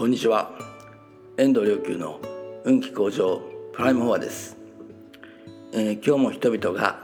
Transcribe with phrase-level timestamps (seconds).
[0.00, 0.50] こんにちは。
[1.36, 2.22] 遠藤良久の
[2.64, 3.42] 運気向上
[3.74, 4.56] プライムフォアです、
[5.74, 7.02] えー、今日も人々が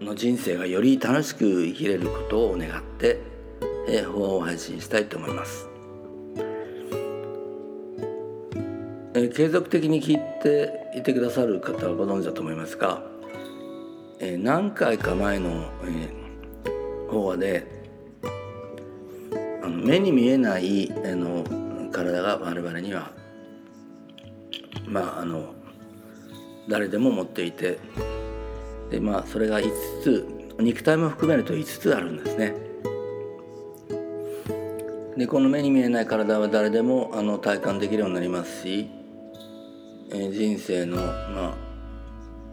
[0.00, 3.18] の人生がより楽しく生きれることを願って、
[3.88, 5.68] えー、法を配信したいと思います、
[9.14, 13.02] えー、継続的に聞いていてくださる方はご存知だと思いますが、
[14.20, 17.75] えー、何回か前の、えー、法話で
[19.66, 21.42] あの目に見えないあの
[21.90, 23.10] 体が我々には
[24.86, 25.54] まああの
[26.68, 27.80] 誰でも持っていて
[28.92, 29.64] でまあそれが5
[30.04, 32.54] つ肉体も含めると5つあるんですね。
[35.16, 38.88] でこの目に見えない体は誰でもあの体感できるようになりますし、
[40.10, 41.56] えー、人生の、ま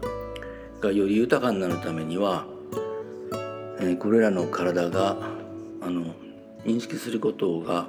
[0.01, 2.47] あ、がより豊かになるためには、
[3.81, 5.17] えー、これらの体が
[5.81, 6.15] あの
[6.65, 7.87] 認識することが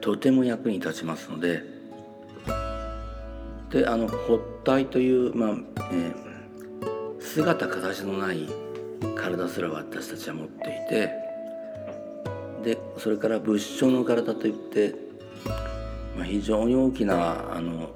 [0.00, 1.62] とても役に立ちますので
[3.70, 5.50] であの発体という、まあ
[5.92, 8.46] えー、姿形のない
[9.16, 11.22] 体すら私たちは持っていて
[12.62, 14.94] でそれから仏性の体といって、
[16.16, 17.90] まあ、非常に大きなあの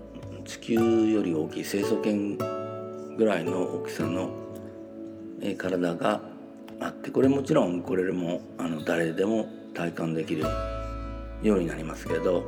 [0.44, 2.38] 地球より大きい清楚圏
[3.16, 4.30] ぐらいの大きさの、
[5.40, 6.20] えー、体が
[6.80, 10.44] あってこれもちろんこれもあの誰でも体感できる
[11.42, 12.44] ようになりますけど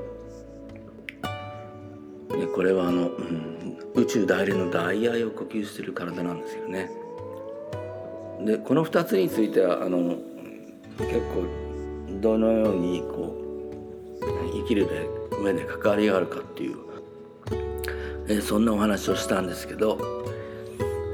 [2.30, 6.90] でこれはあの、うん、宇宙大連の大愛を呼吸している体なんですよね。
[8.44, 10.16] でこの2つについてはあの
[10.98, 14.88] 結構どのようにこう生きる
[15.42, 16.76] 上で関わりがあるかっていう、
[18.28, 19.98] えそんなお話をしたんですけど、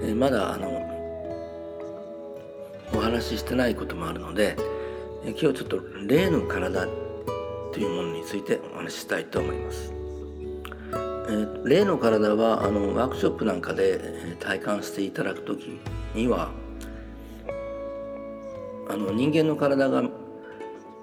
[0.02, 0.68] えまだあの
[2.94, 4.56] お話ししてないこともあるので
[5.26, 6.86] 今日ちょっと霊の体
[7.72, 9.92] というものについてお話ししたいと思います。
[10.92, 15.80] えー、霊の体はあのワークショップなんかで体感していただく時
[16.14, 16.50] には
[18.88, 20.02] あの人間の体が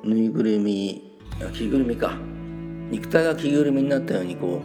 [0.03, 1.17] ぬいぐるみ
[1.53, 2.13] 着ぐるみか
[2.91, 4.61] 肉体が着ぐるみになったようにこ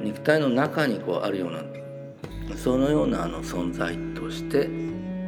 [0.00, 4.68] う肉体の中にこうあるようなそのようなあの存在として、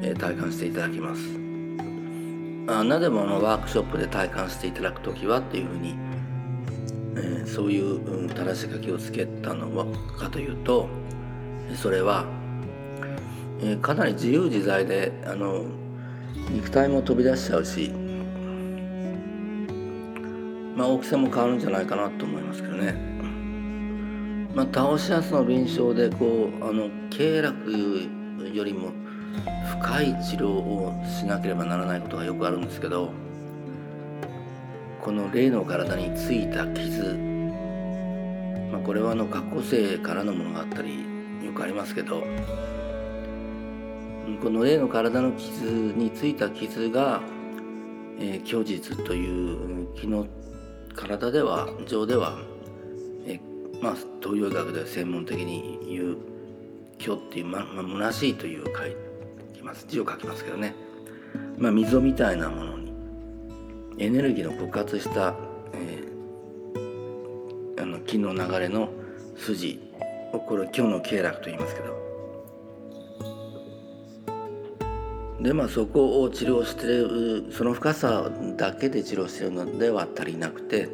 [0.02, 1.45] えー、体感していただきます。
[2.68, 5.94] あなぜものワークショップで体感していただく時はっていうふうに、
[7.14, 9.86] えー、そういう、うん、正し書きをつけたのは
[10.18, 10.88] かというと
[11.80, 12.24] それは、
[13.60, 15.64] えー、かなり自由自在であの
[16.50, 17.90] 肉体も飛び出しちゃうし、
[20.76, 23.16] まあ、大きさも変わるんじゃないかなと思いますけどね。
[24.54, 28.90] まあ、倒しやすの臨床でこうあの経絡よりも
[29.80, 33.10] 深い治療をしなければならないことがよくあるんですけど
[35.00, 37.14] この霊の体についた傷、
[38.72, 41.04] まあ、これはあの過去世からのものがあったり
[41.44, 42.24] よくありますけど
[44.42, 47.20] この霊の体の傷についた傷が、
[48.18, 50.26] えー、虚実という気の
[50.96, 52.36] 体では上では、
[53.26, 56.16] えー、まあ東洋医学では専門的に言う
[56.98, 58.64] 虚っていう、まま、虚しいという
[59.66, 59.84] ます。
[59.88, 60.74] 字を書きますけどね、
[61.58, 62.94] まあ、溝みたいなものに
[63.98, 65.34] エネルギーの枯渇した、
[65.74, 68.88] えー、あの気の流れの
[69.36, 69.80] 筋
[70.32, 72.06] をこれ今日の経絡と言いますけど。
[75.40, 80.88] でまあそこを治療してるその深さだけで治療してるのでは足りなくて、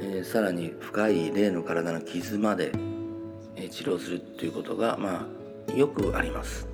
[0.00, 2.72] えー、さらに深い霊の体の傷まで、
[3.54, 5.28] え、治療するっていうことがま
[5.68, 6.71] あよくあります。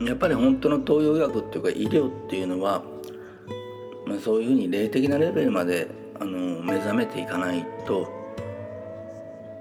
[0.00, 2.82] やっぱり本当の東洋医学っていうか医療っていうのは、
[4.06, 5.88] まあ、そういうふうに霊的なレベルまで
[6.18, 8.08] あの目覚めていかないと、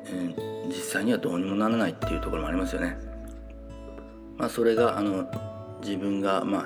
[0.06, 2.98] えー、実際にはどうにもならないっていうところもありますよね。
[4.38, 5.30] まあ、それがあの
[5.82, 6.66] 自分が、ま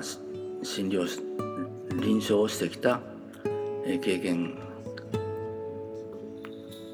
[0.62, 1.20] 診療し
[2.00, 3.00] 臨床をしてきた、
[3.84, 4.54] えー、経験、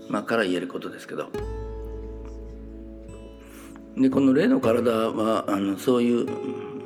[0.08, 1.30] まあ、から言えることですけど。
[3.96, 6.26] でこの霊の体はあのそういう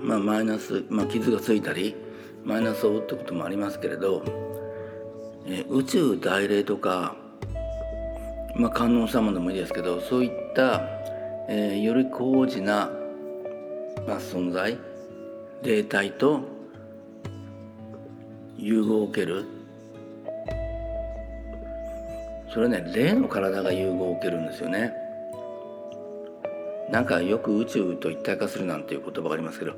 [0.06, 1.96] まあ、マイナス、まあ、傷がついたり
[2.44, 4.22] マイナスを負うったこともありますけれど、
[5.46, 7.16] え、宇宙大霊とか、
[8.54, 10.80] まあ、観音様でもいいですけどそういった、
[11.48, 12.88] えー、より高次な、
[14.06, 14.78] まあ、存在
[15.64, 16.42] 霊体と
[18.56, 19.44] 融合を受ける
[22.54, 24.92] それはね霊の体が融合を受けるんですよね。
[26.90, 29.72] なんかよく宇宙と一体化するなんていう言葉がありますけど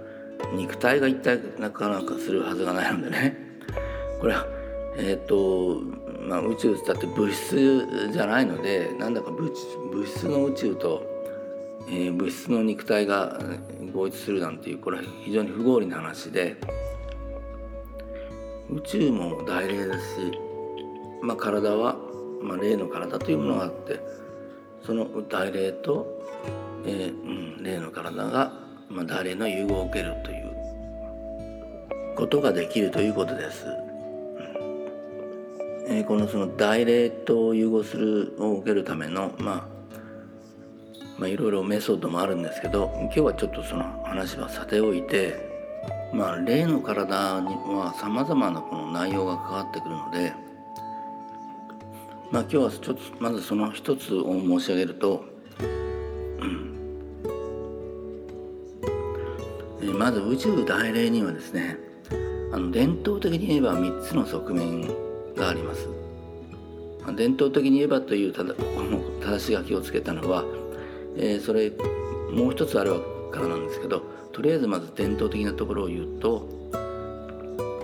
[0.54, 3.36] 肉体が一体なかなかするはずがないのでね。
[4.20, 4.46] これは
[4.96, 5.80] えっ、ー、と
[6.28, 9.50] まあ、宇宙だって物質じゃないのでなんだか物
[10.04, 11.02] 質の宇宙と、
[11.88, 13.38] えー、物質の肉体が
[13.94, 16.56] 合一するなんていうこれは非常に不合理な話で
[18.70, 20.38] 宇宙も大霊ですし、
[21.22, 21.96] まあ、体は、
[22.42, 24.00] まあ、霊の体というものがあって
[24.84, 26.17] その大霊と、
[26.84, 28.52] えーうん、霊の体が、
[28.88, 30.48] まあ、大霊の融合を受けるという
[32.16, 33.66] ことができるということです。
[35.90, 39.78] えー、このその大霊と融合するを受けるためのまあ
[41.18, 45.34] まあいろいろメソッドもあるんですけど今日はちょっとその話はさておいて
[46.12, 50.32] まあ霊の体にはさまざまなこの内容が関わってくるので
[52.30, 55.24] まあ今日はちょっとまずその一つを申し上げると、
[59.98, 61.76] まず宇宙大霊にはですね
[62.52, 64.86] あの伝統的に言えば3つの側面
[65.34, 65.88] があります。
[67.16, 68.54] 伝統的に言えばというただ
[69.20, 70.44] 正し書きをつけたのは、
[71.16, 71.72] えー、それ
[72.30, 72.92] もう一つある
[73.32, 76.46] からなんですけどとりあえずまず伝統的なところを言うと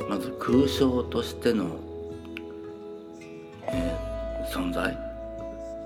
[0.08, 1.78] まず空想としての、
[3.67, 4.96] えー、存在。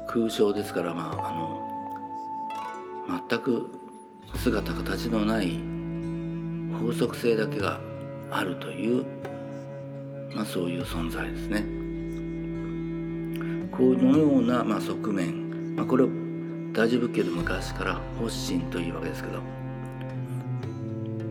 [0.09, 3.71] 空想ですからまああの全く
[4.37, 5.68] 姿形のない
[6.79, 7.81] 法則性だけが
[8.31, 9.05] あるという
[10.35, 11.65] まあ、そういう存在ですね。
[13.73, 16.09] このような、まあ、側面、まあ、これを
[16.73, 19.41] 大乗仏教で昔から発心というわけですけど、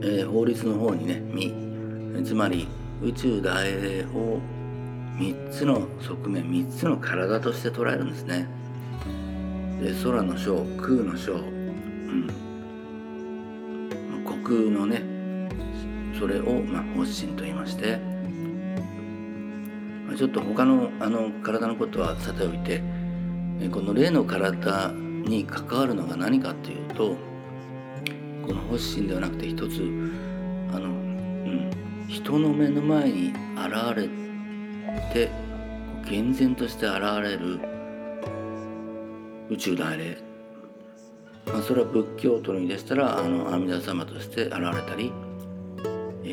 [0.02, 1.54] えー、法律の方にね「身」
[2.26, 2.68] つまり
[3.04, 4.40] 宇宙大霊を
[5.18, 8.48] 3つの側面3つの体として捉えるんですね。
[9.82, 12.28] で空の章空の章、うん、
[14.26, 15.17] 虚空のね
[16.18, 18.00] それを、まあ、発心と言いまして
[20.08, 22.82] まちょっと他のあの体のことはさておいて
[23.72, 27.16] この霊の体に関わるのが何かっていうと
[28.46, 29.82] この発心ではなくて一つ
[30.74, 31.72] あの、うん、
[32.08, 34.08] 人の目の前に現れ
[35.14, 35.30] て
[36.10, 37.60] 厳然として現れる
[39.50, 40.18] 宇宙大霊、
[41.46, 45.12] まあ、それは仏教徒にでしたらあの阿弥陀様として現れたり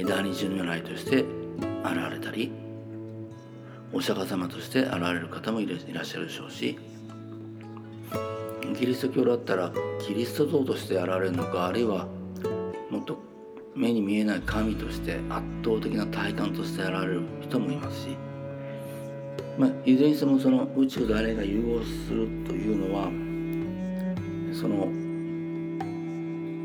[0.03, 1.25] 第二十如来として
[1.85, 2.51] 現れたり
[3.93, 6.77] お釈迦様として現れる方もいらっしゃるでしょうし
[8.77, 9.73] キリスト教だったら
[10.05, 12.09] キリスト像として現れるのかあるいは
[12.91, 13.19] もっと
[13.77, 18.17] 目に見えない神として圧倒的な体感として現れる人もいますし、
[19.59, 23.05] まあ、いずれにしてもその宇宙とあれが融合するというのは
[24.53, 24.87] その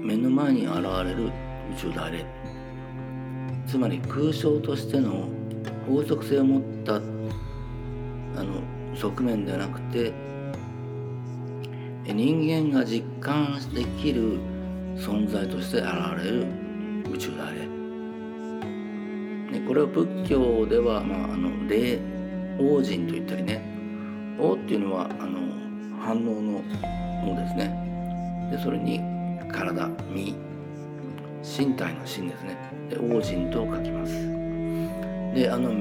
[0.03, 1.31] 目の前に現れる宇
[1.79, 2.25] 宙であれ
[3.69, 5.29] つまり空想としての
[5.87, 6.99] 法則性を持ったあ
[8.43, 8.63] の
[8.95, 10.11] 側面ではなくて
[12.03, 14.39] 人間が実感できる
[14.95, 15.87] 存在として現
[16.17, 16.47] れる
[17.13, 17.69] 宇宙だね。
[19.51, 21.99] でこれは仏教では、まあ、あの霊
[22.59, 23.61] 王人と言ったりね
[24.39, 25.39] 王っていうのはあの
[25.99, 26.63] 反応の
[27.23, 28.49] 王ですね。
[28.51, 28.99] でそれに
[29.53, 30.48] 体身
[31.57, 32.57] 身体の身ですね。
[32.89, 34.13] で王人と書きます。
[35.33, 35.71] であの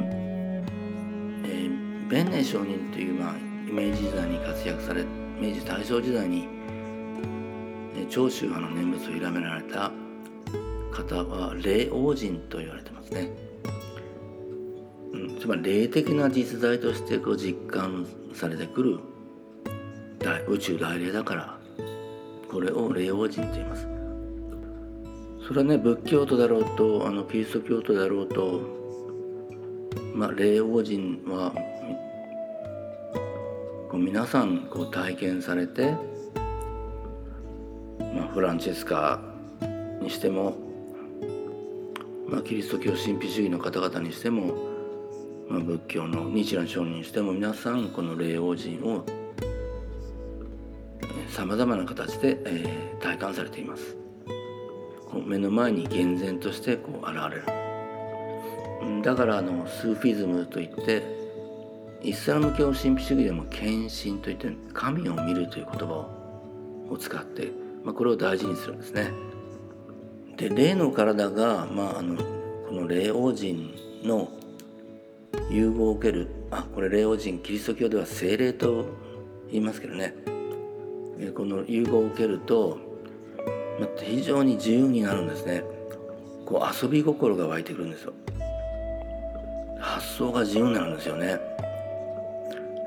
[1.45, 1.71] え
[2.09, 3.35] 弁寧上人という、まあ、
[3.71, 5.05] 明治時代に活躍され
[5.41, 6.49] 明治大正時代に
[8.11, 9.91] 長州派の念仏を広められた
[10.93, 13.31] 方は霊王人と言われてますね、
[15.13, 18.99] うん、つまり霊的な実在としてこう実感されてくる
[20.19, 21.59] 大宇宙大霊だから
[22.51, 23.98] これを霊王人と言います
[25.49, 28.61] それはね仏教徒だろうとあのキリスト教徒だろうと
[30.15, 31.55] まあ霊王人は
[33.91, 35.93] こう皆さんこう体験されて、
[38.15, 39.23] まあ、フランチェスカ
[40.03, 40.55] にしても、
[42.27, 44.55] まあ、キリスト教神秘主義の方々にしても、
[45.49, 49.07] まあ、仏教の日蘭上人にしても皆さんこの霊王人を
[51.31, 54.08] さまざまな形で、えー、体感されています。
[55.11, 59.03] こう目の前に厳然としてこう現れる。
[59.03, 61.03] だからあのスーフィズムといって
[62.03, 66.09] イスラム教神秘主義でも献身といって神を見るという言葉
[66.91, 67.51] を使って、
[67.85, 69.11] まあ、これを大事にするんですね。
[70.37, 73.75] で霊の体が、まあ、あのこの霊王人
[74.05, 74.31] の
[75.51, 78.87] 融合を受けるあこれ霊王人キリスト教では精霊と
[79.51, 80.15] 言いますけどね
[81.35, 82.79] この融合を受けると、
[83.97, 85.63] 非常に自由になるんですね。
[86.45, 88.13] こう遊び心が湧いてくるんですよ。
[89.79, 91.39] 発想が自由になるんですよね。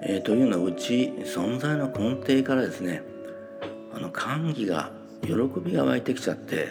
[0.04, 3.04] えー、というのはうち存在の根底からですね
[3.94, 5.34] あの歓喜が喜
[5.64, 6.70] びが湧いてきちゃって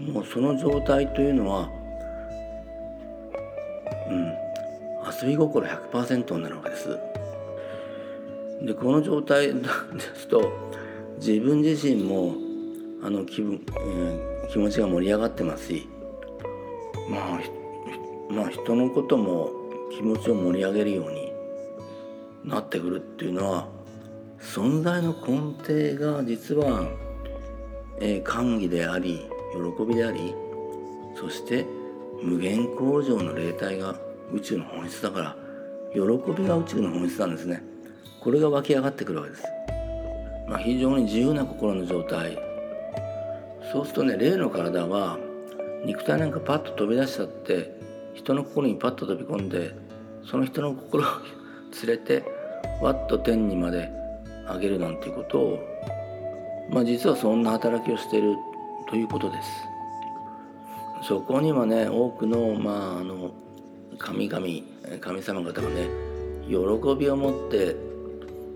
[0.00, 1.68] もうその状態というのは
[4.08, 4.32] うん
[5.22, 6.98] 遊び心100%になるわけです。
[8.62, 9.62] でこの状態で
[10.16, 10.50] すと
[11.18, 12.43] 自分自身も
[13.04, 15.88] あの気分、えー、気持ちが盛り上がってますし
[17.08, 19.50] まあまあ人のことも
[19.92, 21.32] 気持ちを盛り上げるように
[22.44, 23.68] なってくるっていうのは
[24.40, 26.88] 存在の根底が実は、
[28.00, 30.34] えー、歓喜であり喜びであり
[31.14, 31.66] そして
[32.22, 33.94] 無限工場の霊体が
[34.32, 35.36] 宇宙の本質だから
[35.92, 36.00] 喜
[36.32, 37.62] びが宇宙の本質なんですね。
[38.24, 39.42] これが湧き上がってくるわけです、
[40.48, 42.53] まあ、非常に自由な心の状態。
[43.72, 45.18] そうするとね霊の体は
[45.84, 47.74] 肉体なんかパッと飛び出しちゃって
[48.14, 49.74] 人の心にパッと飛び込んで
[50.24, 51.06] その人の心を
[51.86, 52.24] 連れて
[52.80, 53.90] わっと天にまで
[54.46, 55.58] 上げるなんていうことを
[56.70, 58.34] まあ実はそんな働きをしている
[58.88, 59.48] ということです。
[61.06, 63.30] そこにはね多くの,、まあ、あの
[63.98, 64.46] 神々
[65.00, 65.86] 神様方がね
[66.48, 66.54] 喜
[66.98, 67.76] びを持って、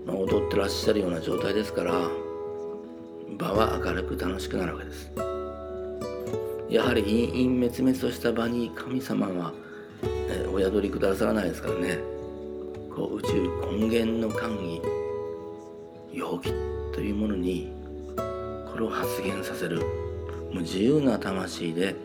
[0.05, 1.93] まあ、踊ってらっしゃるような状態ですから
[3.37, 5.11] 場は明るく楽しくなるわけです。
[6.69, 9.53] やはり陰陰滅滅とした場に神様は、
[10.03, 11.99] えお宿りくださらないですからね。
[12.95, 13.33] こう宇宙
[13.71, 14.81] 根源の歓喜
[16.13, 16.49] 陽気
[16.93, 17.73] というものに
[18.71, 19.79] これを発現させる。
[20.51, 21.95] もう自由な魂で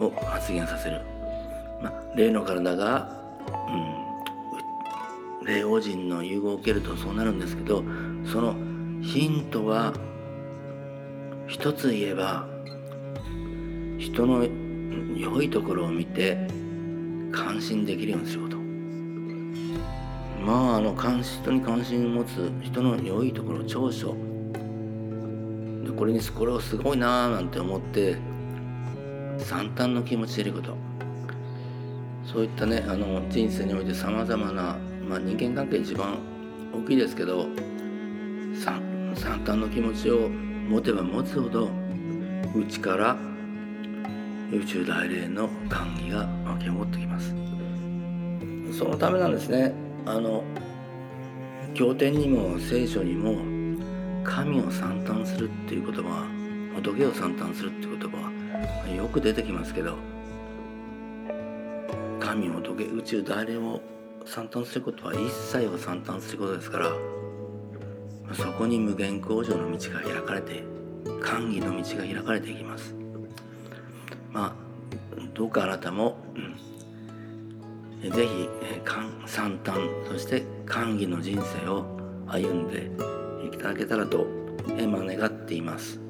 [0.00, 1.02] を発現させる、
[1.82, 3.16] まあ、霊の体が、
[5.40, 7.84] うん、霊王人の融合を受けるとそうなるんですけど
[8.24, 8.54] その
[9.02, 9.92] ヒントは
[11.50, 12.46] 一つ言えば
[13.98, 14.46] 人の
[15.16, 16.38] 良いところを見て
[17.32, 18.56] 感心できるようにすること。
[20.46, 24.14] まああの人に関心を持つ人の良いところ長所。
[25.84, 28.16] でこれにこれをすごいなーなんて思って
[29.38, 30.76] 惨憺の気持ちでいること。
[32.32, 34.78] そういったねあの人生においてさまざまな、
[35.08, 36.16] まあ、人間関係一番
[36.72, 37.48] 大きいですけど
[38.54, 38.80] 惨
[39.44, 40.30] 憺の気持ちを
[40.70, 41.68] 持てば持つほど
[42.54, 43.16] 内から
[44.52, 47.34] 宇宙大霊の歓喜が湧き起こってきます。
[48.78, 49.72] そのためなんですね。
[50.06, 50.44] あの
[51.74, 53.34] 経典にも聖書にも
[54.22, 56.24] 神を賛嘆するっていう言葉
[56.76, 59.96] 仏を賛嘆するっていう言葉はよく出てきますけど
[62.20, 63.80] 神仏宇宙誰を
[64.24, 67.19] 賛嘆することは一切を賛嘆することですから
[68.34, 70.62] そこに無限工場の道が開かれて
[71.20, 72.94] 歓喜の道が開かれていきます。
[74.32, 74.70] まあ
[75.34, 76.16] どうかあなたも、
[78.02, 78.48] うん、ぜひ
[79.26, 79.76] 賛嘆
[80.08, 81.84] そして歓喜の人生を
[82.26, 82.90] 歩んで
[83.46, 84.26] いただけたらと、
[84.76, 86.00] えまあ、願っています。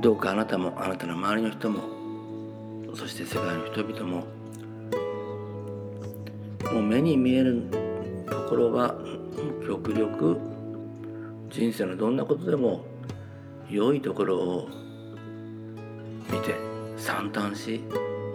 [0.00, 1.98] どうかあなたもあなたの周りの人も
[2.94, 4.26] そして世界の人々も
[6.72, 7.62] もう目に見える
[8.30, 8.94] ところは
[9.68, 10.40] 極力
[11.50, 12.86] 人生のどんなことでも
[13.68, 14.68] 良いところを
[16.32, 16.54] 見て
[16.96, 17.84] 惨憺し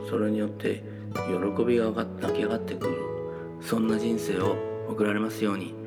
[0.08, 2.98] それによって喜びが湧き上がってくる
[3.62, 4.56] そんな人生を
[4.88, 5.83] 送られますように。